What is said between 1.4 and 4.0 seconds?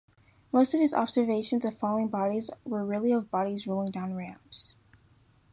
of falling bodies were really of bodies rolling